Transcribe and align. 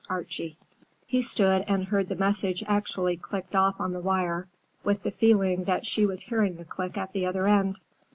ARCHIE 0.09 0.57
He 1.05 1.21
stood 1.21 1.63
and 1.67 1.85
heard 1.85 2.09
the 2.09 2.15
message 2.15 2.63
actually 2.65 3.17
clicked 3.17 3.53
off 3.53 3.79
on 3.79 3.93
the 3.93 3.99
wire, 3.99 4.47
with 4.83 5.03
the 5.03 5.11
feeling 5.11 5.65
that 5.65 5.85
she 5.85 6.07
was 6.07 6.23
hearing 6.23 6.55
the 6.55 6.65
click 6.65 6.97
at 6.97 7.13
the 7.13 7.27
other 7.27 7.45
end. 7.47 7.77